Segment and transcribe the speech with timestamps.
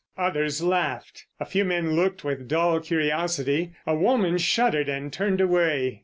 [0.17, 1.27] Others laughed.
[1.39, 3.73] A few men looked with dull curiosity.
[3.85, 5.99] A woman shuddered and turned away.